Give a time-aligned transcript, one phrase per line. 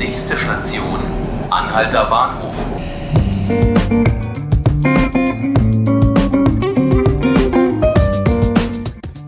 [0.00, 0.98] Nächste Station,
[1.50, 2.54] Anhalter Bahnhof.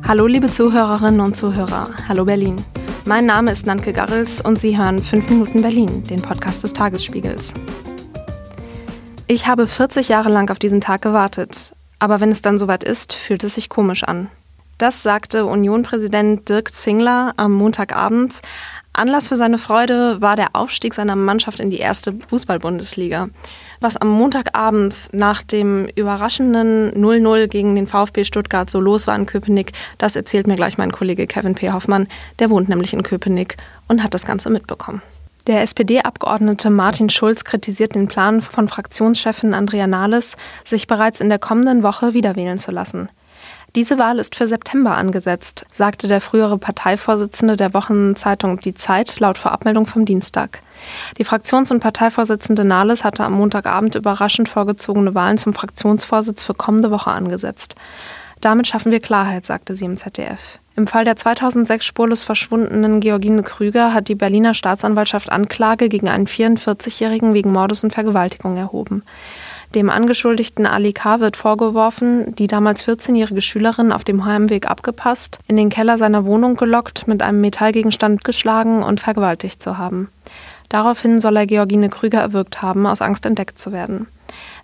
[0.09, 2.57] Hallo liebe Zuhörerinnen und Zuhörer, hallo Berlin.
[3.05, 7.53] Mein Name ist Nanke Garrels und Sie hören 5 Minuten Berlin, den Podcast des Tagesspiegels.
[9.27, 13.13] Ich habe 40 Jahre lang auf diesen Tag gewartet, aber wenn es dann soweit ist,
[13.13, 14.31] fühlt es sich komisch an.
[14.79, 18.41] Das sagte Union-Präsident Dirk Zingler am Montagabend.
[18.95, 23.31] Anlass für seine Freude war der Aufstieg seiner Mannschaft in die erste Fußball-Bundesliga.
[23.81, 29.25] Was am Montagabend nach dem überraschenden 0-0 gegen den VfB Stuttgart so los war in
[29.25, 31.71] Köpenick, das erzählt mir gleich mein Kollege Kevin P.
[31.73, 32.07] Hoffmann.
[32.39, 33.57] Der wohnt nämlich in Köpenick
[33.89, 35.01] und hat das Ganze mitbekommen.
[35.47, 41.41] Der SPD-Abgeordnete Martin Schulz kritisiert den Plan von Fraktionschefin Andrea Nahles, sich bereits in der
[41.41, 43.09] kommenden Woche wiederwählen zu lassen.
[43.75, 49.39] Diese Wahl ist für September angesetzt, sagte der frühere Parteivorsitzende der Wochenzeitung Die Zeit laut
[49.39, 50.61] Vorabmeldung vom Dienstag.
[51.17, 56.91] Die Fraktions- und Parteivorsitzende Nahles hatte am Montagabend überraschend vorgezogene Wahlen zum Fraktionsvorsitz für kommende
[56.91, 57.75] Woche angesetzt.
[58.43, 60.59] Damit schaffen wir Klarheit, sagte sie im ZDF.
[60.77, 66.27] Im Fall der 2006 spurlos verschwundenen Georgine Krüger hat die Berliner Staatsanwaltschaft Anklage gegen einen
[66.27, 69.03] 44-Jährigen wegen Mordes und Vergewaltigung erhoben.
[69.75, 71.21] Dem Angeschuldigten Ali K.
[71.21, 76.57] wird vorgeworfen, die damals 14-jährige Schülerin auf dem Heimweg abgepasst, in den Keller seiner Wohnung
[76.57, 80.11] gelockt, mit einem Metallgegenstand geschlagen und vergewaltigt zu haben.
[80.69, 84.09] Daraufhin soll er Georgine Krüger erwürgt haben, aus Angst entdeckt zu werden.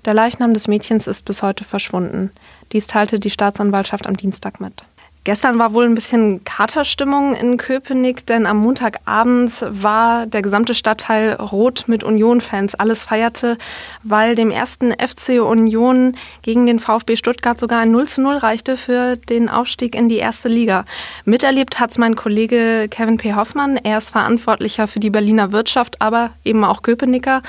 [0.05, 2.31] Der Leichnam des Mädchens ist bis heute verschwunden.
[2.73, 4.85] Dies teilte die Staatsanwaltschaft am Dienstag mit.
[5.29, 11.35] Gestern war wohl ein bisschen Katerstimmung in Köpenick, denn am Montagabend war der gesamte Stadtteil
[11.35, 12.77] rot mit Union-Fans.
[12.77, 13.59] Alles feierte,
[14.03, 18.79] weil dem ersten FC Union gegen den VfB Stuttgart sogar ein 0 zu 0 reichte
[18.79, 20.87] für den Aufstieg in die erste Liga.
[21.27, 23.35] Miterlebt hat es mein Kollege Kevin P.
[23.35, 23.77] Hoffmann.
[23.77, 27.43] Er ist Verantwortlicher für die Berliner Wirtschaft, aber eben auch Köpenicker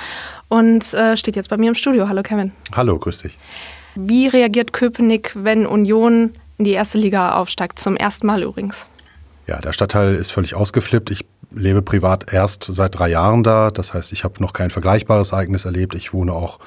[0.48, 2.10] und äh, steht jetzt bei mir im Studio.
[2.10, 2.52] Hallo Kevin.
[2.74, 3.38] Hallo, grüß dich.
[3.94, 7.78] Wie reagiert Köpenick, wenn Union in die erste Liga aufsteigt.
[7.78, 8.84] Zum ersten Mal übrigens.
[9.46, 11.10] Ja, der Stadtteil ist völlig ausgeflippt.
[11.10, 13.70] Ich lebe privat erst seit drei Jahren da.
[13.70, 15.94] Das heißt, ich habe noch kein vergleichbares Ereignis erlebt.
[15.94, 16.58] Ich wohne auch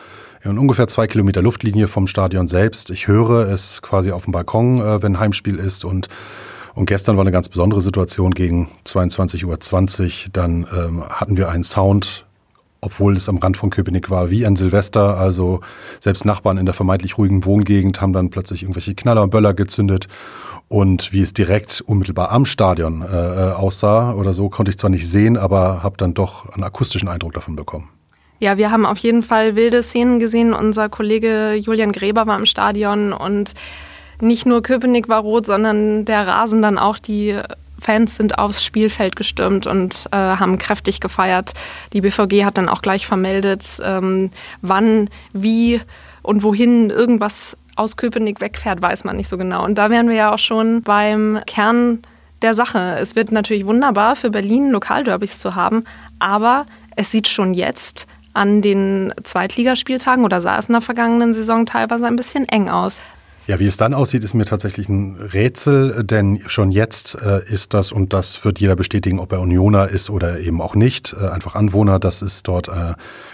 [0.43, 2.89] in ungefähr zwei Kilometer Luftlinie vom Stadion selbst.
[2.89, 6.09] Ich höre es quasi auf dem Balkon, äh, wenn Heimspiel ist und
[6.75, 10.29] und gestern war eine ganz besondere Situation gegen 22.20 Uhr.
[10.33, 12.25] Dann ähm, hatten wir einen Sound
[12.83, 15.17] obwohl es am Rand von Köpenick war, wie ein Silvester.
[15.17, 15.61] Also
[15.99, 20.07] selbst Nachbarn in der vermeintlich ruhigen Wohngegend haben dann plötzlich irgendwelche Knaller und Böller gezündet.
[20.67, 24.89] Und wie es direkt unmittelbar am Stadion äh, äh aussah oder so, konnte ich zwar
[24.89, 27.89] nicht sehen, aber habe dann doch einen akustischen Eindruck davon bekommen.
[28.39, 30.53] Ja, wir haben auf jeden Fall wilde Szenen gesehen.
[30.53, 33.53] Unser Kollege Julian Gräber war im Stadion und
[34.19, 36.97] nicht nur Köpenick war rot, sondern der Rasen dann auch.
[36.97, 37.39] Die
[37.83, 41.53] Fans sind aufs Spielfeld gestürmt und äh, haben kräftig gefeiert.
[41.93, 45.81] Die BVG hat dann auch gleich vermeldet, ähm, wann, wie
[46.21, 49.63] und wohin irgendwas aus Köpenick wegfährt, weiß man nicht so genau.
[49.63, 52.01] Und da wären wir ja auch schon beim Kern
[52.41, 52.97] der Sache.
[52.99, 55.83] Es wird natürlich wunderbar für Berlin Lokalderbys zu haben,
[56.19, 56.65] aber
[56.95, 62.05] es sieht schon jetzt an den Zweitligaspieltagen oder sah es in der vergangenen Saison teilweise
[62.07, 62.99] ein bisschen eng aus.
[63.45, 67.73] Ja, wie es dann aussieht, ist mir tatsächlich ein Rätsel, denn schon jetzt äh, ist
[67.73, 71.27] das, und das wird jeder bestätigen, ob er Unioner ist oder eben auch nicht, äh,
[71.27, 72.93] einfach Anwohner, dass es dort äh,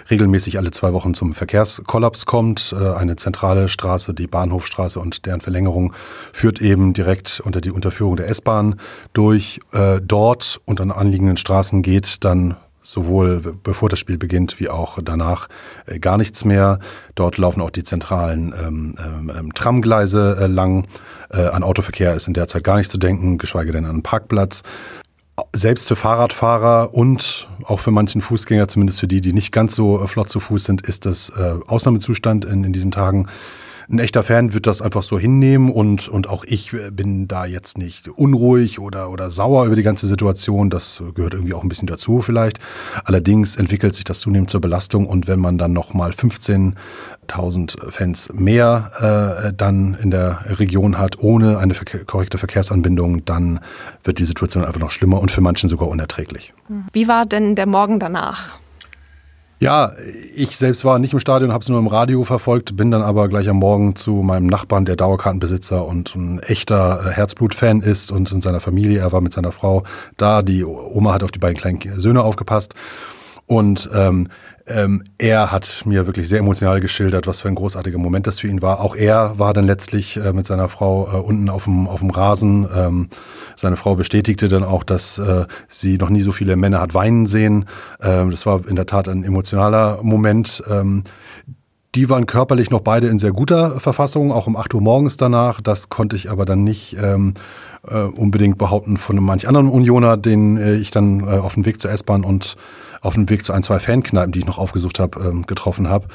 [0.09, 2.73] regelmäßig alle zwei Wochen zum Verkehrskollaps kommt.
[2.73, 5.93] Äh, eine zentrale Straße, die Bahnhofstraße und deren Verlängerung
[6.33, 8.79] führt eben direkt unter die Unterführung der S-Bahn
[9.13, 9.59] durch.
[9.73, 12.55] Äh, dort und an anliegenden Straßen geht dann
[12.89, 15.47] sowohl bevor das Spiel beginnt wie auch danach
[15.85, 16.79] äh, gar nichts mehr.
[17.15, 20.87] Dort laufen auch die zentralen ähm, ähm, ähm, Tramgleise äh, lang.
[21.29, 24.03] Äh, an Autoverkehr ist in der Zeit gar nicht zu denken, geschweige denn an einen
[24.03, 24.63] Parkplatz.
[25.55, 30.03] Selbst für Fahrradfahrer und auch für manchen Fußgänger, zumindest für die, die nicht ganz so
[30.03, 33.27] äh, flott zu Fuß sind, ist das äh, Ausnahmezustand in, in diesen Tagen
[33.91, 37.77] ein echter Fan wird das einfach so hinnehmen und, und auch ich bin da jetzt
[37.77, 40.69] nicht unruhig oder, oder sauer über die ganze Situation.
[40.69, 42.59] Das gehört irgendwie auch ein bisschen dazu vielleicht.
[43.03, 49.47] Allerdings entwickelt sich das zunehmend zur Belastung und wenn man dann nochmal 15.000 Fans mehr
[49.47, 53.59] äh, dann in der Region hat, ohne eine verke korrekte Verkehrsanbindung, dann
[54.03, 56.53] wird die Situation einfach noch schlimmer und für manchen sogar unerträglich.
[56.93, 58.59] Wie war denn der Morgen danach?
[59.61, 59.91] Ja,
[60.35, 63.27] ich selbst war nicht im Stadion, habe es nur im Radio verfolgt, bin dann aber
[63.27, 68.31] gleich am Morgen zu meinem Nachbarn, der Dauerkartenbesitzer und ein echter äh, Herzblut-Fan ist und
[68.31, 69.01] in seiner Familie.
[69.01, 69.83] Er war mit seiner Frau
[70.15, 70.43] da.
[70.43, 72.73] Die Oma hat auf die beiden kleinen Söhne aufgepasst.
[73.47, 74.29] Und ähm,
[74.69, 78.47] ähm, er hat mir wirklich sehr emotional geschildert, was für ein großartiger Moment das für
[78.47, 78.79] ihn war.
[78.81, 82.09] Auch er war dann letztlich äh, mit seiner Frau äh, unten auf dem, auf dem
[82.09, 82.67] Rasen.
[82.73, 83.09] Ähm,
[83.55, 87.25] seine Frau bestätigte dann auch, dass äh, sie noch nie so viele Männer hat weinen
[87.25, 87.65] sehen.
[88.01, 90.63] Ähm, das war in der Tat ein emotionaler Moment.
[90.69, 91.03] Ähm,
[91.95, 95.59] die waren körperlich noch beide in sehr guter Verfassung, auch um 8 Uhr morgens danach.
[95.59, 97.33] Das konnte ich aber dann nicht ähm,
[97.87, 101.81] äh, unbedingt behaupten von manch anderen Unioner, den äh, ich dann äh, auf dem Weg
[101.81, 102.57] zur S-Bahn und
[103.01, 106.07] auf dem Weg zu ein, zwei Fankneipen, die ich noch aufgesucht habe, ähm, getroffen habe.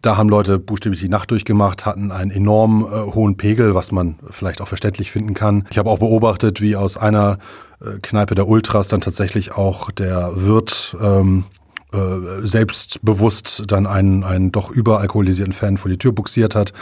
[0.00, 4.18] Da haben Leute buchstäblich die Nacht durchgemacht, hatten einen enorm äh, hohen Pegel, was man
[4.30, 5.66] vielleicht auch verständlich finden kann.
[5.70, 7.38] Ich habe auch beobachtet, wie aus einer
[7.80, 11.44] äh, Kneipe der Ultras dann tatsächlich auch der Wirt ähm,
[11.92, 16.72] äh, selbstbewusst dann einen, einen doch überalkoholisierten Fan vor die Tür buxiert hat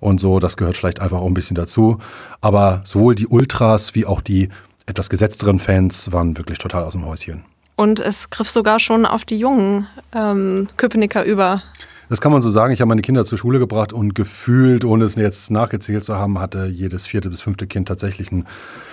[0.00, 0.40] und so.
[0.40, 1.98] Das gehört vielleicht einfach auch ein bisschen dazu.
[2.40, 4.48] Aber sowohl die Ultras wie auch die
[4.86, 7.44] etwas gesetzteren Fans waren wirklich total aus dem Häuschen.
[7.76, 11.62] Und es griff sogar schon auf die jungen ähm, Köpenicker über.
[12.08, 12.72] Das kann man so sagen.
[12.72, 16.38] Ich habe meine Kinder zur Schule gebracht und gefühlt, ohne es jetzt nachgezählt zu haben,
[16.38, 18.46] hatte jedes vierte bis fünfte Kind tatsächlich ein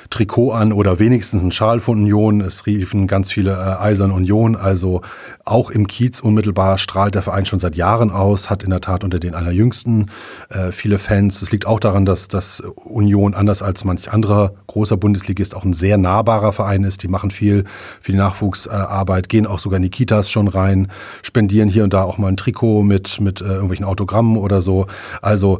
[0.09, 2.41] Trikot an oder wenigstens ein Schal von Union.
[2.41, 4.55] Es riefen ganz viele äh, Eisern Union.
[4.55, 5.01] Also
[5.45, 9.03] auch im Kiez unmittelbar strahlt der Verein schon seit Jahren aus, hat in der Tat
[9.03, 10.09] unter den allerjüngsten
[10.49, 11.41] äh, viele Fans.
[11.43, 15.73] Es liegt auch daran, dass das Union anders als manch anderer großer Bundesligist auch ein
[15.73, 17.03] sehr nahbarer Verein ist.
[17.03, 17.65] Die machen viel
[18.01, 20.87] für die Nachwuchsarbeit, gehen auch sogar in die Kitas schon rein,
[21.21, 24.87] spendieren hier und da auch mal ein Trikot mit, mit äh, irgendwelchen Autogrammen oder so.
[25.21, 25.59] Also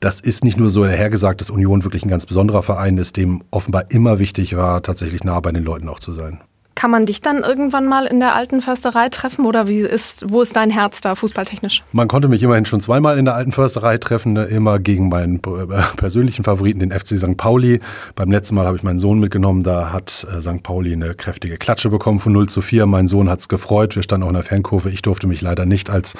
[0.00, 3.44] das ist nicht nur so dahergesagt, dass Union wirklich ein ganz besonderer Verein ist, dem
[3.50, 6.40] offenbar immer wichtig war, tatsächlich nah bei den Leuten auch zu sein.
[6.74, 10.42] Kann man dich dann irgendwann mal in der alten Försterei treffen oder wie ist, wo
[10.42, 11.82] ist dein Herz da fußballtechnisch?
[11.92, 15.36] Man konnte mich immerhin schon zweimal in der alten Försterei treffen, ne, immer gegen meinen
[15.36, 17.36] äh, persönlichen Favoriten, den FC St.
[17.36, 17.80] Pauli.
[18.14, 20.62] Beim letzten Mal habe ich meinen Sohn mitgenommen, da hat äh, St.
[20.62, 22.86] Pauli eine kräftige Klatsche bekommen von 0 zu 4.
[22.86, 24.90] Mein Sohn hat es gefreut, wir standen auch in der Fankurve.
[24.90, 26.14] Ich durfte mich leider nicht als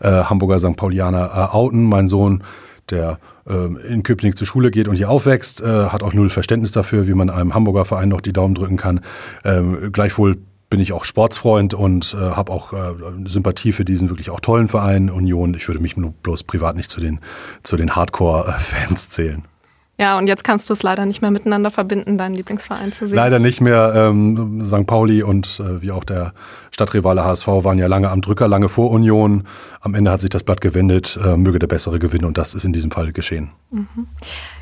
[0.00, 0.76] äh, Hamburger St.
[0.76, 1.84] Paulianer äh, outen.
[1.84, 2.42] Mein Sohn
[2.90, 3.18] der
[3.48, 7.06] ähm, in Köpenick zur Schule geht und hier aufwächst, äh, hat auch null Verständnis dafür,
[7.06, 9.00] wie man einem Hamburger Verein noch die Daumen drücken kann.
[9.44, 10.38] Ähm, gleichwohl
[10.68, 12.94] bin ich auch Sportsfreund und äh, habe auch äh,
[13.26, 15.54] Sympathie für diesen wirklich auch tollen Verein Union.
[15.54, 17.20] Ich würde mich nur bloß privat nicht zu den,
[17.62, 19.44] zu den Hardcore-Fans zählen.
[19.98, 23.16] Ja, und jetzt kannst du es leider nicht mehr miteinander verbinden, deinen Lieblingsverein zu sehen.
[23.16, 23.92] Leider nicht mehr.
[23.96, 24.86] Ähm, St.
[24.86, 26.34] Pauli und äh, wie auch der
[26.70, 29.44] Stadtrivale HSV waren ja lange am Drücker, lange vor Union.
[29.80, 32.64] Am Ende hat sich das Blatt gewendet, äh, möge der Bessere gewinnen und das ist
[32.64, 33.50] in diesem Fall geschehen.
[33.70, 34.06] Mhm.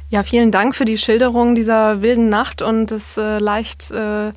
[0.09, 4.33] Ja, vielen Dank für die Schilderung dieser wilden Nacht und des äh, leicht äh,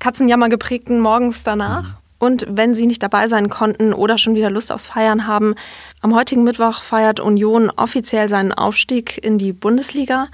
[0.00, 1.90] Katzenjammer geprägten Morgens danach.
[1.90, 2.03] Mhm.
[2.24, 5.54] Und wenn Sie nicht dabei sein konnten oder schon wieder Lust aufs Feiern haben,
[6.00, 10.28] am heutigen Mittwoch feiert Union offiziell seinen Aufstieg in die Bundesliga.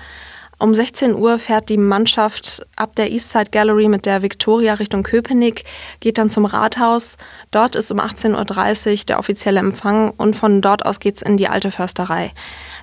[0.61, 5.65] Um 16 Uhr fährt die Mannschaft ab der Eastside Gallery mit der Victoria Richtung Köpenick,
[6.01, 7.17] geht dann zum Rathaus.
[7.51, 11.49] Dort ist um 18.30 Uhr der offizielle Empfang und von dort aus geht's in die
[11.49, 12.33] Alte Försterei.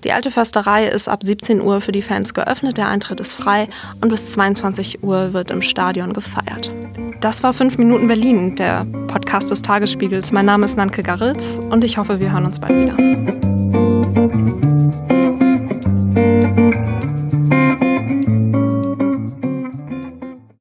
[0.03, 3.69] Die Alte Försterei ist ab 17 Uhr für die Fans geöffnet, der Eintritt ist frei
[4.01, 6.71] und bis 22 Uhr wird im Stadion gefeiert.
[7.21, 10.31] Das war 5 Minuten Berlin, der Podcast des Tagesspiegels.
[10.31, 13.56] Mein Name ist Nanke Garritz und ich hoffe, wir hören uns bald wieder.